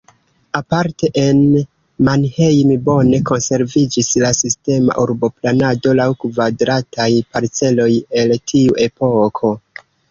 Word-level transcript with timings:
Aparte 0.59 1.09
en 1.25 1.41
Mannheim 2.07 2.71
bone 2.89 3.19
konserviĝis 3.31 4.09
la 4.25 4.33
sistema 4.41 4.97
urboplanado 5.05 5.95
laŭ 6.01 6.09
kvadrataj 6.25 7.11
parceloj 7.37 7.93
el 8.25 8.39
tiu 8.53 8.81
epoko. 8.91 9.57